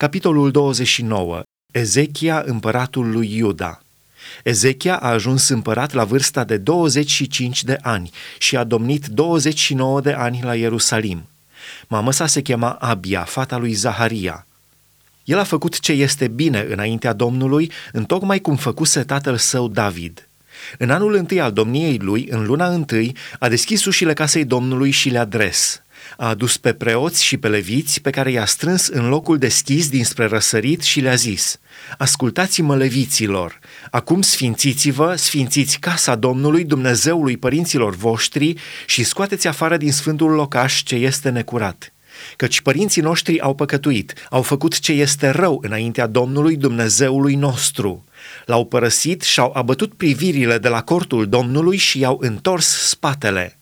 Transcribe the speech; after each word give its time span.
Capitolul 0.00 0.50
29. 0.50 1.42
Ezechia, 1.72 2.42
împăratul 2.46 3.10
lui 3.10 3.36
Iuda. 3.36 3.82
Ezechia 4.42 4.96
a 4.96 5.08
ajuns 5.08 5.48
împărat 5.48 5.92
la 5.92 6.04
vârsta 6.04 6.44
de 6.44 6.56
25 6.56 7.64
de 7.64 7.78
ani 7.82 8.10
și 8.38 8.56
a 8.56 8.64
domnit 8.64 9.06
29 9.06 10.00
de 10.00 10.12
ani 10.12 10.40
la 10.42 10.54
Ierusalim. 10.54 11.28
Mama 11.88 12.10
sa 12.10 12.26
se 12.26 12.40
chema 12.40 12.70
Abia, 12.70 13.22
fata 13.22 13.56
lui 13.56 13.72
Zaharia. 13.72 14.46
El 15.24 15.38
a 15.38 15.44
făcut 15.44 15.80
ce 15.80 15.92
este 15.92 16.28
bine 16.28 16.66
înaintea 16.68 17.12
Domnului, 17.12 17.70
întocmai 17.92 18.38
cum 18.38 18.56
făcuse 18.56 19.02
tatăl 19.02 19.36
său 19.36 19.68
David. 19.68 20.28
În 20.78 20.90
anul 20.90 21.14
întâi 21.14 21.40
al 21.40 21.52
domniei 21.52 21.98
lui, 21.98 22.26
în 22.30 22.46
luna 22.46 22.68
întâi, 22.68 23.16
a 23.38 23.48
deschis 23.48 23.84
ușile 23.84 24.12
casei 24.12 24.44
Domnului 24.44 24.90
și 24.90 25.08
le-a 25.08 25.24
dres 25.24 25.82
a 26.16 26.28
adus 26.28 26.56
pe 26.56 26.72
preoți 26.72 27.24
și 27.24 27.36
pe 27.36 27.48
leviți 27.48 28.00
pe 28.00 28.10
care 28.10 28.30
i-a 28.30 28.44
strâns 28.44 28.86
în 28.86 29.08
locul 29.08 29.38
deschis 29.38 29.88
dinspre 29.88 30.26
răsărit 30.26 30.82
și 30.82 31.00
le-a 31.00 31.14
zis, 31.14 31.58
Ascultați-mă 31.98 32.76
leviților, 32.76 33.58
acum 33.90 34.22
sfințiți-vă, 34.22 35.14
sfințiți 35.16 35.78
casa 35.78 36.14
Domnului, 36.14 36.64
Dumnezeului 36.64 37.36
părinților 37.36 37.94
voștri 37.94 38.54
și 38.86 39.04
scoateți 39.04 39.46
afară 39.46 39.76
din 39.76 39.92
sfântul 39.92 40.30
locaș 40.30 40.82
ce 40.82 40.94
este 40.94 41.28
necurat. 41.28 41.92
Căci 42.36 42.60
părinții 42.60 43.02
noștri 43.02 43.40
au 43.40 43.54
păcătuit, 43.54 44.14
au 44.30 44.42
făcut 44.42 44.78
ce 44.78 44.92
este 44.92 45.28
rău 45.28 45.60
înaintea 45.62 46.06
Domnului 46.06 46.56
Dumnezeului 46.56 47.34
nostru. 47.34 48.04
L-au 48.46 48.64
părăsit 48.66 49.22
și-au 49.22 49.52
abătut 49.54 49.94
privirile 49.94 50.58
de 50.58 50.68
la 50.68 50.82
cortul 50.82 51.28
Domnului 51.28 51.76
și 51.76 51.98
i-au 51.98 52.18
întors 52.20 52.66
spatele 52.66 53.59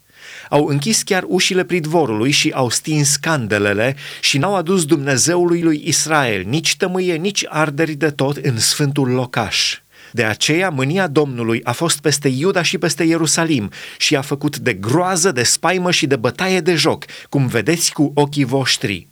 au 0.50 0.66
închis 0.66 1.02
chiar 1.02 1.24
ușile 1.26 1.64
pridvorului 1.64 2.30
și 2.30 2.50
au 2.50 2.70
stins 2.70 3.16
candelele 3.16 3.96
și 4.20 4.38
n-au 4.38 4.56
adus 4.56 4.84
Dumnezeului 4.84 5.62
lui 5.62 5.82
Israel 5.84 6.44
nici 6.46 6.76
tămâie, 6.76 7.14
nici 7.14 7.44
arderi 7.48 7.94
de 7.94 8.10
tot 8.10 8.36
în 8.36 8.58
sfântul 8.58 9.08
locaș. 9.08 9.78
De 10.12 10.24
aceea 10.24 10.70
mânia 10.70 11.06
Domnului 11.06 11.60
a 11.64 11.72
fost 11.72 12.00
peste 12.00 12.28
Iuda 12.28 12.62
și 12.62 12.78
peste 12.78 13.04
Ierusalim 13.04 13.70
și 13.98 14.16
a 14.16 14.20
făcut 14.20 14.56
de 14.56 14.72
groază, 14.72 15.32
de 15.32 15.42
spaimă 15.42 15.90
și 15.90 16.06
de 16.06 16.16
bătaie 16.16 16.60
de 16.60 16.74
joc, 16.74 17.04
cum 17.28 17.46
vedeți 17.46 17.92
cu 17.92 18.12
ochii 18.14 18.44
voștri. 18.44 19.06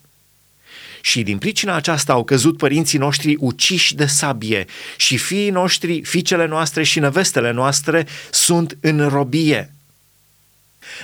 Și 1.00 1.22
din 1.22 1.38
pricina 1.38 1.74
aceasta 1.74 2.12
au 2.12 2.24
căzut 2.24 2.56
părinții 2.56 2.98
noștri 2.98 3.36
uciși 3.38 3.94
de 3.94 4.06
sabie 4.06 4.64
și 4.96 5.16
fiii 5.16 5.50
noștri, 5.50 6.02
fiicele 6.04 6.46
noastre 6.46 6.82
și 6.82 6.98
nevestele 6.98 7.50
noastre 7.50 8.06
sunt 8.30 8.78
în 8.80 9.08
robie. 9.08 9.75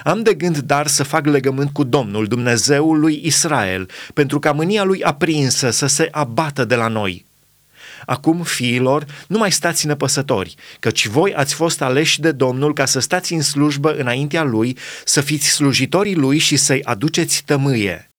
Am 0.05 0.23
de 0.23 0.35
gând 0.35 0.59
dar 0.59 0.87
să 0.87 1.03
fac 1.03 1.27
legământ 1.27 1.71
cu 1.73 1.85
Domnul, 1.85 2.27
Dumnezeul 2.27 2.99
lui 2.99 3.21
Israel, 3.25 3.91
pentru 4.15 4.39
ca 4.39 4.53
mânia 4.53 4.85
lui 4.85 5.03
aprinsă 5.03 5.71
să 5.71 5.87
se 5.87 6.09
abată 6.11 6.65
de 6.65 6.75
la 6.75 6.89
noi. 6.89 7.25
Acum, 8.07 8.43
fiilor, 8.43 9.07
nu 9.29 9.39
mai 9.39 9.53
stați 9.53 9.87
nepăsători, 9.87 10.55
căci 10.81 11.07
voi 11.07 11.35
ați 11.35 11.55
fost 11.55 11.83
aleși 11.83 12.21
de 12.21 12.33
Domnul 12.33 12.73
ca 12.73 12.85
să 12.85 12.99
stați 12.99 13.33
în 13.33 13.43
slujbă 13.43 13.95
înaintea 13.95 14.43
lui, 14.43 14.77
să 15.05 15.21
fiți 15.21 15.49
slujitorii 15.49 16.15
lui 16.15 16.39
și 16.39 16.57
să-i 16.57 16.85
aduceți 16.85 17.43
tămâie. 17.45 18.11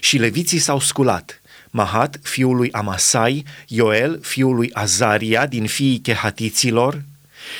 Și 0.00 0.18
leviții 0.18 0.58
s-au 0.58 0.80
sculat. 0.80 1.40
Mahat, 1.70 2.18
fiul 2.22 2.56
lui 2.56 2.72
Amasai, 2.72 3.44
Ioel, 3.66 4.18
fiul 4.22 4.54
lui 4.54 4.70
Azaria, 4.72 5.46
din 5.46 5.66
fiii 5.66 5.98
chehatiților, 5.98 7.02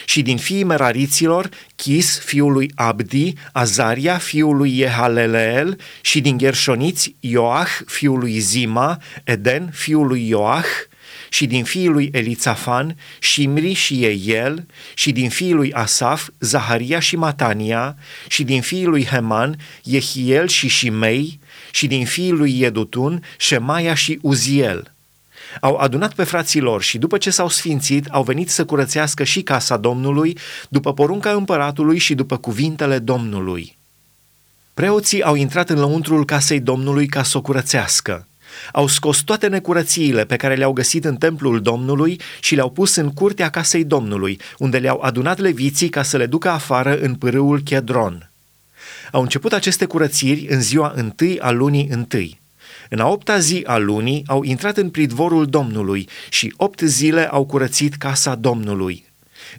și 0.05 0.23
din 0.23 0.37
fiii 0.37 0.65
merariților, 0.65 1.49
Chis, 1.77 2.19
fiul 2.19 2.53
lui 2.53 2.71
Abdi, 2.75 3.33
Azaria, 3.53 4.19
fiul 4.19 4.57
lui 4.57 4.77
Jehaleleel, 4.77 5.79
și 6.01 6.21
din 6.21 6.39
Gershoniți, 6.39 7.17
Ioach, 7.21 7.81
fiul 7.87 8.19
lui 8.19 8.39
Zima, 8.39 8.99
Eden, 9.25 9.71
fiul 9.73 10.07
lui 10.07 10.29
Ioach, 10.29 10.69
și 11.29 11.47
din 11.47 11.65
fiii 11.65 11.89
lui 11.89 12.09
Elițafan, 12.13 12.97
Shimri 13.21 13.73
și 13.73 14.05
Eiel, 14.05 14.67
și 14.95 15.13
din 15.13 15.31
fiii 15.31 15.53
lui 15.53 15.73
Asaf, 15.73 16.29
Zaharia 16.41 16.99
și 16.99 17.17
Matania, 17.17 17.97
și 18.29 18.45
din 18.45 18.63
fiii 18.63 18.85
lui 18.85 19.05
Heman, 19.05 19.59
Jehiel 19.85 20.49
și 20.49 20.69
Shimei, 20.69 21.41
și 21.71 21.87
din 21.87 22.05
fiii 22.05 22.31
lui 22.31 22.61
Iedutun, 22.61 23.23
Shemaia 23.39 23.95
și 23.95 24.19
Uziel– 24.23 24.91
au 25.61 25.77
adunat 25.77 26.15
pe 26.15 26.25
frații 26.25 26.61
lor 26.61 26.83
și 26.83 26.99
după 26.99 27.19
ce 27.19 27.31
s-au 27.31 27.49
sfințit, 27.49 28.07
au 28.07 28.23
venit 28.23 28.51
să 28.51 28.65
curățească 28.65 29.25
și 29.25 29.43
casa 29.43 29.77
Domnului, 29.77 30.39
după 30.69 30.93
porunca 30.95 31.31
împăratului 31.31 31.99
și 31.99 32.15
după 32.15 32.37
cuvintele 32.37 32.99
Domnului. 32.99 33.77
Preoții 34.75 35.23
au 35.23 35.35
intrat 35.35 35.71
în 35.71 35.79
lăuntrul 35.79 36.25
casei 36.25 36.61
Domnului 36.61 37.07
ca 37.07 37.23
să 37.23 37.39
o 37.39 37.41
curățească. 37.41 38.27
Au 38.73 38.87
scos 38.87 39.19
toate 39.19 39.47
necurățiile 39.47 40.25
pe 40.25 40.37
care 40.37 40.55
le-au 40.55 40.73
găsit 40.73 41.05
în 41.05 41.17
templul 41.17 41.63
Domnului 41.63 42.21
și 42.41 42.55
le-au 42.55 42.71
pus 42.71 42.95
în 42.95 43.13
curtea 43.13 43.51
casei 43.51 43.85
Domnului, 43.85 44.41
unde 44.59 44.79
le-au 44.79 45.01
adunat 45.01 45.39
leviții 45.39 45.89
ca 45.89 46.03
să 46.03 46.17
le 46.17 46.27
ducă 46.27 46.49
afară 46.49 46.99
în 46.99 47.15
pârâul 47.15 47.61
Chedron. 47.61 48.31
Au 49.13 49.23
început 49.23 49.53
aceste 49.53 49.85
curățiri 49.85 50.47
în 50.49 50.61
ziua 50.61 50.93
întâi 50.95 51.41
a 51.41 51.51
lunii 51.51 51.89
întâi. 51.91 52.41
În 52.89 52.99
a 52.99 53.09
opta 53.09 53.39
zi 53.39 53.63
a 53.67 53.77
lunii 53.77 54.23
au 54.27 54.43
intrat 54.43 54.77
în 54.77 54.91
pridvorul 54.91 55.47
Domnului 55.47 56.09
și 56.29 56.55
opt 56.57 56.81
zile 56.81 57.29
au 57.29 57.45
curățit 57.47 57.95
casa 57.95 58.35
Domnului. 58.35 59.05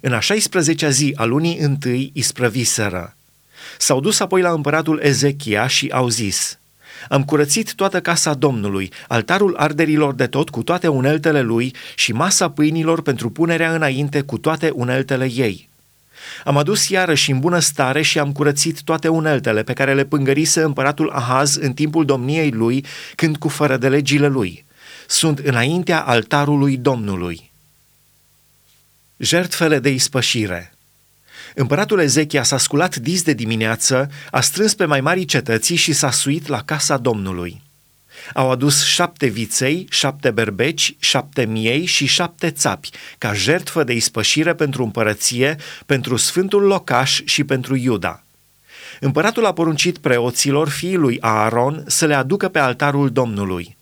În 0.00 0.12
a 0.12 0.18
16-a 0.18 0.88
zi 0.88 1.12
a 1.16 1.24
lunii 1.24 1.58
întâi 1.58 2.10
isprăviseră. 2.14 3.16
S-au 3.78 4.00
dus 4.00 4.20
apoi 4.20 4.40
la 4.40 4.50
împăratul 4.50 5.00
Ezechia 5.02 5.66
și 5.66 5.88
au 5.88 6.08
zis, 6.08 6.58
Am 7.08 7.24
curățit 7.24 7.74
toată 7.74 8.00
casa 8.00 8.34
Domnului, 8.34 8.92
altarul 9.08 9.56
arderilor 9.56 10.14
de 10.14 10.26
tot 10.26 10.48
cu 10.50 10.62
toate 10.62 10.88
uneltele 10.88 11.40
lui 11.40 11.74
și 11.94 12.12
masa 12.12 12.50
pâinilor 12.50 13.02
pentru 13.02 13.30
punerea 13.30 13.74
înainte 13.74 14.20
cu 14.20 14.38
toate 14.38 14.70
uneltele 14.74 15.30
ei. 15.30 15.67
Am 16.44 16.56
adus 16.56 16.88
iarăși 16.88 17.30
în 17.30 17.38
bună 17.38 17.58
stare 17.58 18.02
și 18.02 18.18
am 18.18 18.32
curățit 18.32 18.82
toate 18.82 19.08
uneltele 19.08 19.62
pe 19.62 19.72
care 19.72 19.94
le 19.94 20.04
pângărise 20.04 20.60
împăratul 20.60 21.10
Ahaz 21.10 21.54
în 21.54 21.72
timpul 21.72 22.04
domniei 22.04 22.50
lui, 22.50 22.84
când 23.14 23.36
cu 23.36 23.48
fără 23.48 23.76
de 23.76 23.88
legile 23.88 24.26
lui. 24.26 24.64
Sunt 25.06 25.38
înaintea 25.38 26.00
altarului 26.00 26.76
Domnului. 26.76 27.50
Jertfele 29.16 29.78
de 29.78 29.88
ispășire 29.88 30.72
Împăratul 31.54 32.00
Ezechia 32.00 32.42
s-a 32.42 32.58
sculat 32.58 32.96
dis 32.96 33.22
de 33.22 33.32
dimineață, 33.32 34.10
a 34.30 34.40
strâns 34.40 34.74
pe 34.74 34.84
mai 34.84 35.00
mari 35.00 35.24
cetății 35.24 35.76
și 35.76 35.92
s-a 35.92 36.10
suit 36.10 36.46
la 36.46 36.62
casa 36.62 36.96
Domnului. 36.96 37.62
Au 38.34 38.50
adus 38.50 38.84
șapte 38.84 39.26
viței, 39.26 39.86
șapte 39.90 40.30
berbeci, 40.30 40.96
șapte 40.98 41.44
miei 41.44 41.84
și 41.84 42.06
șapte 42.06 42.50
țapi, 42.50 42.90
ca 43.18 43.32
jertfă 43.32 43.84
de 43.84 43.92
ispășire 43.92 44.54
pentru 44.54 44.82
împărăție, 44.82 45.56
pentru 45.86 46.16
sfântul 46.16 46.62
locaș 46.62 47.20
și 47.24 47.44
pentru 47.44 47.76
Iuda. 47.76 48.22
Împăratul 49.00 49.46
a 49.46 49.52
poruncit 49.52 49.98
preoților 49.98 50.68
fiii 50.68 50.96
lui 50.96 51.18
Aaron 51.20 51.84
să 51.86 52.06
le 52.06 52.14
aducă 52.14 52.48
pe 52.48 52.58
altarul 52.58 53.10
Domnului. 53.10 53.76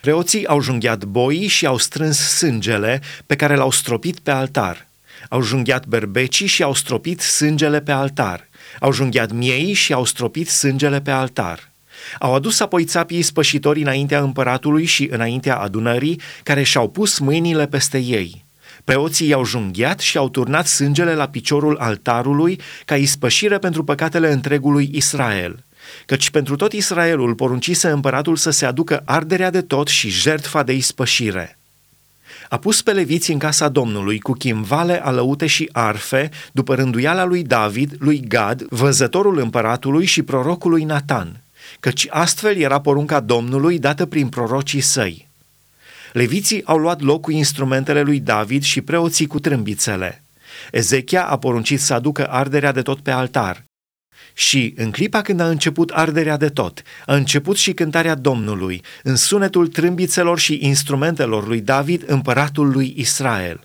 Preoții 0.00 0.46
au 0.46 0.60
junghiat 0.60 1.04
boii 1.04 1.46
și 1.46 1.66
au 1.66 1.78
strâns 1.78 2.18
sângele 2.18 3.02
pe 3.26 3.36
care 3.36 3.54
l-au 3.54 3.70
stropit 3.70 4.18
pe 4.18 4.30
altar. 4.30 4.86
Au 5.28 5.42
junghiat 5.42 5.86
berbecii 5.86 6.46
și 6.46 6.62
au 6.62 6.74
stropit 6.74 7.20
sângele 7.20 7.80
pe 7.80 7.92
altar. 7.92 8.48
Au 8.80 8.92
junghiat 8.92 9.32
miei 9.32 9.72
și 9.72 9.92
au 9.92 10.04
stropit 10.04 10.48
sângele 10.48 11.00
pe 11.00 11.10
altar. 11.10 11.70
Au 12.18 12.34
adus 12.34 12.60
apoi 12.60 12.84
țapii 12.84 13.22
spășitori 13.22 13.80
înaintea 13.80 14.20
împăratului 14.20 14.84
și 14.84 15.08
înaintea 15.10 15.56
adunării, 15.56 16.20
care 16.42 16.62
și-au 16.62 16.88
pus 16.88 17.18
mâinile 17.18 17.66
peste 17.66 17.98
ei. 17.98 18.44
Preoții 18.84 19.28
i-au 19.28 19.44
junghiat 19.44 20.00
și 20.00 20.16
au 20.16 20.28
turnat 20.28 20.66
sângele 20.66 21.14
la 21.14 21.28
piciorul 21.28 21.76
altarului 21.76 22.60
ca 22.84 22.96
ispășire 22.96 23.58
pentru 23.58 23.84
păcatele 23.84 24.32
întregului 24.32 24.90
Israel. 24.92 25.64
Căci 26.06 26.30
pentru 26.30 26.56
tot 26.56 26.72
Israelul 26.72 27.34
poruncise 27.34 27.88
împăratul 27.88 28.36
să 28.36 28.50
se 28.50 28.66
aducă 28.66 29.02
arderea 29.04 29.50
de 29.50 29.60
tot 29.60 29.88
și 29.88 30.08
jertfa 30.08 30.62
de 30.62 30.72
ispășire. 30.72 31.58
A 32.48 32.56
pus 32.56 32.82
pe 32.82 32.92
leviți 32.92 33.30
în 33.30 33.38
casa 33.38 33.68
Domnului 33.68 34.18
cu 34.18 34.32
chimvale, 34.32 35.04
alăute 35.04 35.46
și 35.46 35.68
arfe, 35.72 36.30
după 36.52 36.74
rânduiala 36.74 37.24
lui 37.24 37.42
David, 37.42 37.94
lui 37.98 38.20
Gad, 38.28 38.62
văzătorul 38.62 39.38
împăratului 39.38 40.04
și 40.04 40.22
prorocului 40.22 40.84
Natan– 40.84 41.40
căci 41.80 42.06
astfel 42.10 42.56
era 42.56 42.80
porunca 42.80 43.20
Domnului 43.20 43.78
dată 43.78 44.06
prin 44.06 44.28
prorocii 44.28 44.80
săi. 44.80 45.28
Leviții 46.12 46.64
au 46.64 46.78
luat 46.78 47.00
loc 47.00 47.20
cu 47.20 47.30
instrumentele 47.30 48.02
lui 48.02 48.20
David 48.20 48.62
și 48.62 48.80
preoții 48.80 49.26
cu 49.26 49.40
trâmbițele. 49.40 50.22
Ezechia 50.70 51.26
a 51.26 51.38
poruncit 51.38 51.80
să 51.80 51.94
aducă 51.94 52.28
arderea 52.30 52.72
de 52.72 52.82
tot 52.82 53.00
pe 53.00 53.10
altar. 53.10 53.64
Și, 54.34 54.74
în 54.76 54.90
clipa 54.90 55.22
când 55.22 55.40
a 55.40 55.48
început 55.48 55.90
arderea 55.90 56.36
de 56.36 56.48
tot, 56.48 56.82
a 57.06 57.14
început 57.14 57.56
și 57.56 57.72
cântarea 57.72 58.14
Domnului, 58.14 58.82
în 59.02 59.16
sunetul 59.16 59.68
trâmbițelor 59.68 60.38
și 60.38 60.58
instrumentelor 60.62 61.46
lui 61.46 61.60
David, 61.60 62.02
împăratul 62.06 62.70
lui 62.70 62.94
Israel. 62.96 63.60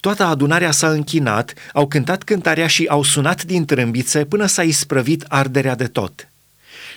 Toată 0.00 0.24
adunarea 0.24 0.70
s-a 0.70 0.90
închinat, 0.90 1.54
au 1.72 1.86
cântat 1.86 2.22
cântarea 2.22 2.66
și 2.66 2.86
au 2.86 3.02
sunat 3.02 3.44
din 3.44 3.64
trâmbițe 3.64 4.24
până 4.24 4.46
s-a 4.46 4.62
isprăvit 4.62 5.24
arderea 5.28 5.74
de 5.74 5.86
tot– 5.86 6.26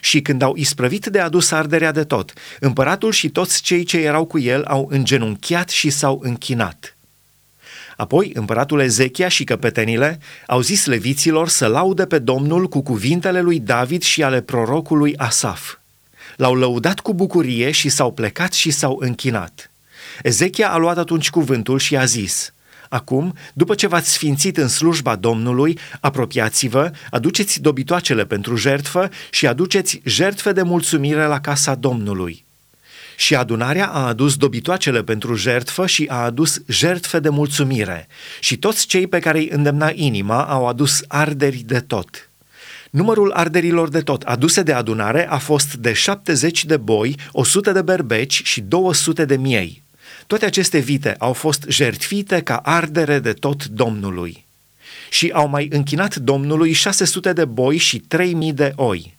și 0.06 0.22
când 0.22 0.42
au 0.42 0.56
isprăvit 0.56 1.06
de 1.06 1.20
adus 1.20 1.52
arderea 1.52 1.92
de 1.92 2.04
tot, 2.04 2.34
împăratul 2.60 3.12
și 3.12 3.30
toți 3.30 3.62
cei 3.62 3.84
ce 3.84 3.98
erau 3.98 4.26
cu 4.26 4.40
el 4.40 4.64
au 4.64 4.88
îngenunchiat 4.92 5.70
și 5.70 5.90
s-au 5.90 6.20
închinat. 6.24 6.96
Apoi 7.98 8.32
împăratul 8.34 8.80
Ezechia 8.80 9.28
și 9.28 9.44
căpetenile 9.44 10.20
au 10.48 10.62
zis 10.62 10.86
leviților 10.86 11.50
să 11.50 11.68
laude 11.68 12.06
pe 12.06 12.20
Domnul 12.20 12.68
cu 12.68 12.82
cuvintele 12.82 13.42
lui 13.42 13.60
David 13.60 14.02
și 14.02 14.24
ale 14.24 14.42
prorocului 14.42 15.18
Asaf. 15.18 15.76
L-au 16.36 16.56
lăudat 16.56 17.00
cu 17.00 17.14
bucurie 17.14 17.72
și 17.72 17.90
s-au 17.90 18.12
plecat 18.12 18.54
și 18.54 18.72
s-au 18.72 18.98
închinat. 19.00 19.72
Ezechia 20.24 20.70
a 20.70 20.78
luat 20.78 20.98
atunci 20.98 21.30
cuvântul 21.30 21.80
și 21.80 21.98
a 21.98 22.06
zis– 22.06 22.54
Acum, 22.90 23.34
după 23.54 23.76
ce 23.76 23.88
v-ați 23.88 24.12
sfințit 24.12 24.58
în 24.58 24.68
slujba 24.68 25.16
Domnului, 25.16 25.80
apropiați-vă, 26.00 26.92
aduceți 27.10 27.62
dobitoacele 27.62 28.26
pentru 28.26 28.56
jertfă 28.56 29.10
și 29.30 29.48
aduceți 29.48 30.02
jertfe 30.06 30.52
de 30.52 30.62
mulțumire 30.62 31.26
la 31.26 31.40
casa 31.40 31.76
Domnului. 31.76 32.44
Și 33.18 33.36
adunarea 33.36 33.88
a 33.88 34.08
adus 34.08 34.36
dobitoacele 34.36 35.04
pentru 35.04 35.36
jertfă 35.36 35.86
și 35.86 36.06
a 36.10 36.24
adus 36.24 36.62
jertfe 36.68 37.20
de 37.20 37.30
mulțumire. 37.30 38.08
Și 38.40 38.58
toți 38.58 38.88
cei 38.88 39.08
pe 39.08 39.20
care 39.20 39.38
îi 39.38 39.50
îndemna 39.52 39.92
inima 39.94 40.44
au 40.44 40.68
adus 40.68 41.04
arderi 41.08 41.64
de 41.66 41.80
tot. 41.80 42.30
Numărul 42.90 43.32
arderilor 43.32 43.90
de 43.90 44.00
tot 44.00 44.22
aduse 44.22 44.62
de 44.62 44.74
adunare 44.74 45.30
a 45.30 45.38
fost 45.38 45.76
de 45.76 45.94
70 45.94 46.66
de 46.66 46.78
boi, 46.78 47.16
100 47.32 47.72
de 47.72 47.82
berbeci 47.82 48.42
și 48.44 48.62
200 48.62 49.26
de 49.26 49.38
miei. 49.38 49.84
Toate 50.28 50.46
aceste 50.46 50.80
vite 50.80 51.16
au 51.18 51.34
fost 51.34 51.66
jertfite 51.68 52.42
ca 52.42 52.56
ardere 52.56 53.20
de 53.20 53.34
tot 53.34 53.66
Domnului. 53.66 54.46
Și 55.10 55.30
au 55.34 55.48
mai 55.48 55.68
închinat 55.72 56.16
Domnului 56.16 56.72
600 56.72 57.34
de 57.34 57.46
boi 57.46 57.78
și 57.78 58.00
3000 58.00 58.54
de 58.54 58.74
oi. 58.76 59.14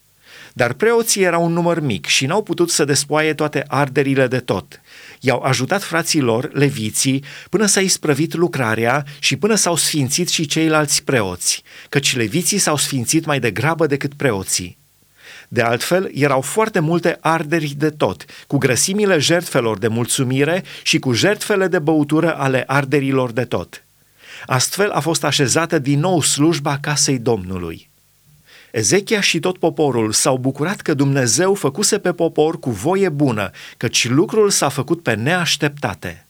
Dar 0.53 0.73
preoții 0.73 1.23
erau 1.23 1.45
un 1.45 1.53
număr 1.53 1.81
mic 1.81 2.07
și 2.07 2.27
n-au 2.27 2.43
putut 2.43 2.71
să 2.71 2.85
despoaie 2.85 3.35
toate 3.35 3.65
arderile 3.67 4.27
de 4.27 4.39
tot. 4.39 4.81
I-au 5.21 5.41
ajutat 5.43 5.83
frații 5.83 6.21
lor, 6.21 6.51
leviții, 6.53 7.25
până 7.51 7.67
s-a 7.67 7.81
isprăvit 7.81 8.35
lucrarea 8.35 9.05
și 9.19 9.37
până 9.37 9.55
s-au 9.55 9.77
sfințit 9.77 10.29
și 10.29 10.47
ceilalți 10.47 11.05
preoți, 11.05 11.63
căci 11.89 12.17
leviții 12.17 12.59
s-au 12.59 12.77
sfințit 12.77 13.25
mai 13.25 13.41
degrabă 13.41 13.87
decât 13.87 14.15
preoții. 14.15 14.77
De 15.49 15.63
altfel, 15.63 16.11
erau 16.15 16.41
foarte 16.41 16.81
multe 16.81 17.17
arderi 17.21 17.75
de 17.79 17.91
tot, 17.91 18.25
cu 18.47 18.59
grăsimile 18.59 19.19
jertfelor 19.19 19.79
de 19.79 19.89
mulțumire 19.89 20.65
și 20.83 20.99
cu 20.99 21.13
jertfele 21.13 21.67
de 21.67 21.79
băutură 21.79 22.37
ale 22.37 22.65
arderilor 22.67 23.31
de 23.31 23.45
tot. 23.45 23.85
Astfel 24.47 24.91
a 24.91 25.01
fost 25.01 25.25
așezată 25.25 25.79
din 25.79 26.01
nou 26.01 26.21
slujba 26.21 26.79
casei 26.81 27.19
Domnului. 27.19 27.89
Ezechia 28.71 29.21
și 29.21 29.39
tot 29.39 29.59
poporul 29.59 30.13
s-au 30.13 30.37
bucurat 30.37 30.81
că 30.81 30.95
Dumnezeu 30.95 31.55
făcuse 31.55 31.99
pe 31.99 32.13
popor 32.13 32.59
cu 32.59 32.71
voie 32.71 33.09
bună, 33.09 33.51
căci 33.77 34.09
lucrul 34.09 34.51
s-a 34.51 34.69
făcut 34.69 35.03
pe 35.03 35.15
neașteptate. 35.15 36.26